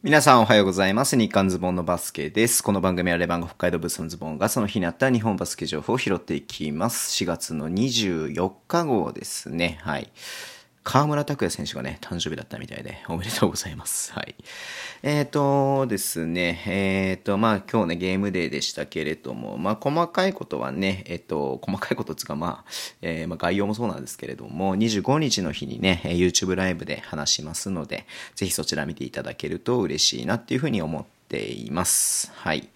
[0.00, 1.16] 皆さんおはようございます。
[1.16, 2.62] 日刊ズボンのバスケです。
[2.62, 7.10] この番組はレバンゴ北海道ブースのズボンがその日にあった日本バスケ情報を拾っていきます。
[7.24, 9.80] 4月の24日号ですね。
[9.82, 10.08] はい。
[10.84, 14.12] 河村拓哉選手がね、誕生日だったみたいで、おめでとうございます。
[14.14, 14.34] はい。
[15.02, 22.70] えっ、ー、とですね、えっ、ー、と、まあ今日ね、ゲームデーでしたけれども、まあ細かいことはね、えっ、ー、と、細かいことつか、まあ、
[23.02, 32.32] えー、まあ概要もそうなんですけれども、25日の日にね、YouTube ライブで話しますので、ぜひそちら見ていただけると嬉しいなっていうふうに思ってています。
[32.34, 32.68] はい。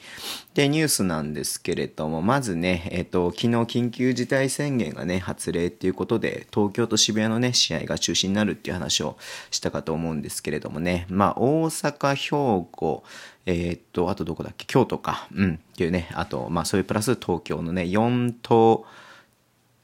[0.54, 9.16] で、ニュースなんですけれども、まずね、えっ、と、昨日緊急事態宣言がね、発令っていうことで、東京と渋谷のね、試合が中止になるっていう話を
[9.50, 13.02] したかと思うんですけれどもね、まあ、大阪、兵庫、
[13.46, 18.84] えっ、と、あとどこだっけ、京都か、うん、っていうね、あと、まあ、それプラス東京のね、4都、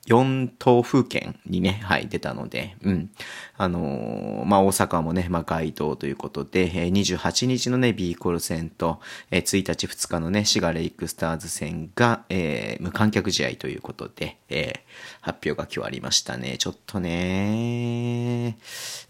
[0.08, 3.10] 4都府県にね、はい、出たので、うん。
[3.58, 9.00] あのー、まあ、大阪もね、まあ、該当ということで、えー、28日のね、ビーコル戦と、
[9.30, 14.78] えー、1日2日のね、シガレイクスターズ戦が、えー、無観客試合ということで、えー、
[15.20, 16.56] 発表が今日ありましたね。
[16.56, 18.56] ちょっとね、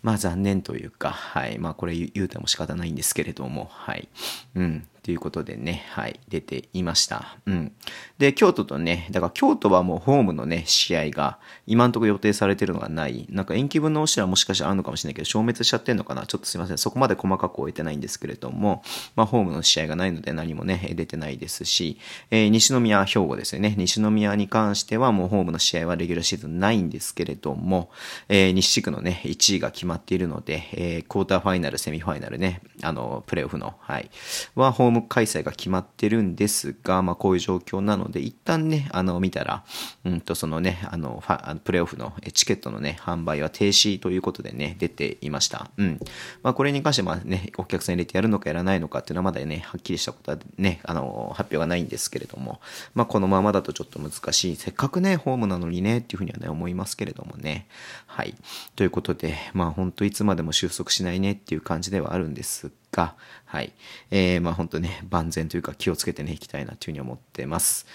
[0.03, 4.09] まあ、残念というか、はい、まあ、これ言うても仕方ないんですけれども、はい、
[4.57, 4.89] うん。
[5.09, 7.39] ということでね、はい、出ていました。
[7.47, 7.73] うん。
[8.19, 13.27] で、京都とね、だから京都はもうホームのね、試合が今んとこ予定されてるのがない。
[13.31, 16.27] なんか延期分の押しはもしかしたらあるのかもしれないけど、消滅しちゃってんのかな？
[16.27, 16.77] ちょっとすいません。
[16.77, 18.83] そこまで細かく終えてないんですけれども、
[19.17, 21.99] まあ、ホームの試合がないので何もね、出てないですし、
[22.31, 23.77] えー、西宮、兵庫ですよね。
[23.79, 27.89] 西宮に関してはもうホームの試合はレギュラーシーズンないんですけれども、
[28.29, 34.11] えー、西地区のね、1位が決まっているので、えー、クォーターファイナル、セミファイナルね、あの、プレーオフの、はい、
[34.55, 39.65] はホーム開催が決まってるんですが、まあ、こういう状況なので、一旦ね、あの、見たら、
[40.05, 45.71] うんと、そのね、あの、ファプレイオフのチケットのね、販売は停止ということでね、出ていました。
[45.77, 46.01] うん。
[46.43, 52.61] まあ、これに関して、まあね、お客さん入れてやるのかやらないのかっていうのはまだね、はっきりしたことはね、あの、発表がないんですけれども、
[52.95, 54.57] まあ、このままだとちょっと難しい。
[54.57, 57.67] せっかくね、ホームなのにね、っていうふうにはね、思いますけれどもね。
[58.07, 58.35] はい。
[58.77, 63.73] ということで、まあ、本当いつまでも収束しないねっていう感じではあるんですがが、はい。
[64.11, 67.87] えー、まあ本当ね、万全というか気をつけてね、いきたいなというふうに思ってます。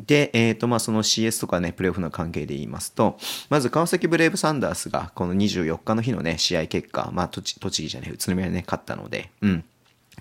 [0.00, 3.18] で、えっ、ー、と、まあ、その CS とかね、プレーオフの関係で言いますと、
[3.48, 9.64] まず川崎ブレイブサンダースが、この24日の日のね、試合結果、まあ、栃木じゃね、宇都宮でね、勝ったので、うん。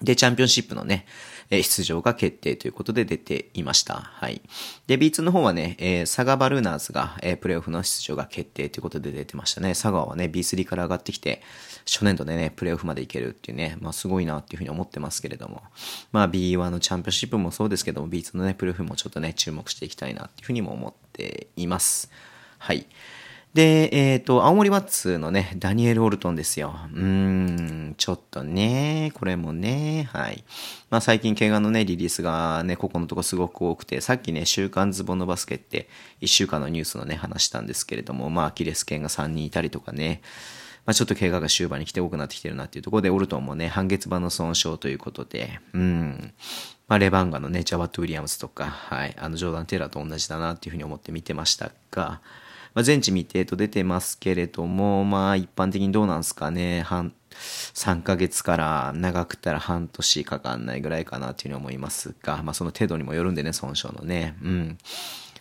[0.01, 1.05] で、チャンピオンシップのね、
[1.49, 3.95] え出場が決定ということで出ていました。
[3.95, 4.41] はい。
[4.87, 9.69] で、B2 の方はね、えー、佐賀バルーナーズが、えー、プレイオフの出場が決定ということで出てましたね。
[9.69, 11.41] 佐賀はね、B3 から上がってきて、
[11.85, 15.63] 初年度でね、プレイオフまでいけるっていうね、まあすごいなっていうふうに思ってますけれども、
[16.11, 22.11] まあ B1 のチャンピオンシップもそうですけども、B2 のね、プレイオフもちょっとね、注目していきたいなっていうふうにも思っています。
[22.57, 22.85] はい。
[23.53, 26.75] で、えっ、ー、と、青森ワッツのね、ダニエル・オルトンですよ。
[26.93, 30.43] うーん、ちょっとね、これもね、はい。
[30.89, 35.89] まあ最近怪我のね、リリースがね、ここのとこすごく多くて、さっきね、週刊ズボンのバスケって、
[36.21, 40.21] 1週間のニュースのね、話したんですけれども、まあアキレス腱が3人いたりとかね、
[40.85, 46.33] まあちょっと怪我が終盤に来て多くなってきてるなっていうところで、オルトンもね、半月板の損傷ということで、うん。
[46.87, 52.21] まあ、レバンガのね、ジャワット・ウィリアムスとか、はい、あの、ジョーダン・テイラーと同じだなっていうふうに思って見てましたが、
[52.77, 57.11] まあ、全治未定と出てますけれども、まあ一般的にどうなんですかね、半、
[57.73, 64.77] 3ヶ月から長くったら半年かかんないぐらいかなというふうに思いますが、まあその程度にもよるんでね、損傷のね、うん。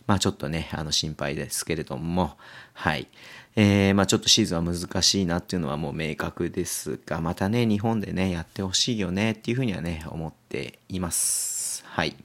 [0.07, 2.39] まあちょっとね、あの心配ですけれども、
[2.73, 3.07] はい。
[3.55, 11.85] えー、まあちょっとシーズンは難しいなっていうのはもう明確ですが、またね、日本でね、やってほしいよねっていうふうにはね、思っています。
[11.87, 12.17] はい。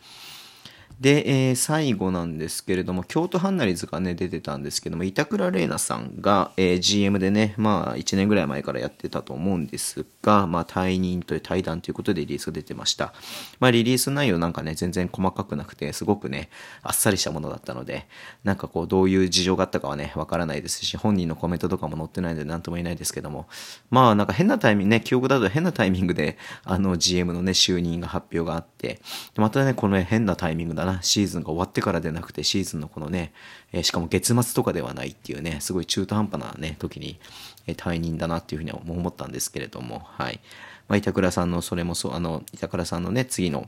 [1.01, 13.15] で、えー、最後なんですけれども、京都ハンナリズがね、出てたんですけども、板倉玲奈さんが、えー、GM でね、まあ、1年ぐらい前からやってたと思うんですが、まあ、退任という対談ということでリリースが出てました。
[13.59, 16.51] まあ、リリース内容なんかね、全然細かくなくて、すごくね、
[16.83, 18.05] あっさりしたものだったので、
[18.43, 23.47] なんかこう、どういう事情があったかはね、わからないですし、本人のコメントとかも載ってないので、なんとも言えないですけども、
[23.89, 29.01] まあ、なんか変なタイミングね、記憶だと変なタイミングで、あの、GM のね、就任が発表があって、
[29.35, 33.33] またね、この変なタイミングだな、シーズンが終わってからでなくて、シーズンのこのね、
[33.71, 37.19] え、しかも月末とかではないっていうね、すごい中途半端なね、時に、
[37.67, 40.39] え、退任だなっていうふうに思ったんですけれども、はい。
[40.87, 43.67] まあ、板倉さんのそれもそう、あの、板倉さんのね、次の、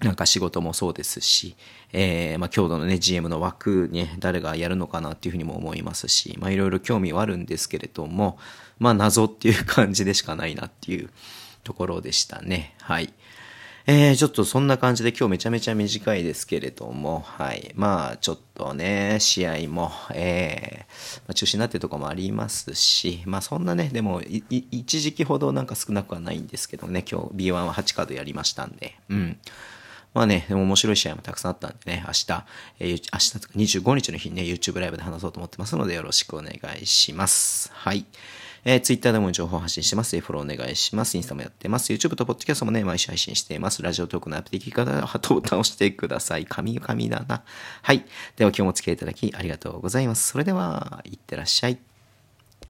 [0.00, 1.56] なんか仕事もそうですし、
[1.92, 8.38] えー、まあ、強度のね、GM の枠ね、誰がやるのかなっていうふうにも思いますし、まあ、いろいろ興味はあるんですけれども、
[8.78, 11.10] まあ、謎っていう感じでしかないなっていう
[11.64, 12.74] ところでしたね。
[12.80, 13.12] はい。
[13.86, 17.72] えー、ちょっとそんな感じで今日めちゃめちゃ短いですけれども、はい。
[17.74, 29.38] まあ、ちょっとね、試合も、えー、まあ、中止になってるとこもありますし、まあそんなね、でも、一時期ほどなんか少なくはないんですけどね、今日 B1 は8カードやりましたんで、うん。
[30.12, 32.44] まあね、でも面白い試合もたくさんあったんでね、明日、
[32.80, 37.70] えー、明日とか25日の日にね、YouTube ライブで話そうと思ってますので、よろしくお願いします。
[37.72, 38.04] はい。
[38.64, 40.18] えー、Twitter でも情報発信してます。
[40.18, 41.16] フォローお願いします。
[41.16, 41.92] インスタもやってます。
[41.92, 43.82] YouTube と Podcast もね、毎週配信しています。
[43.82, 46.46] ラジオトークのアプリで聞き方はハートボタンを押してください。
[46.46, 47.42] 神々だな。
[47.82, 48.04] はい。
[48.36, 50.28] では今日もお付き合いいただきありがとうございます。
[50.28, 51.89] それでは、いってらっしゃい。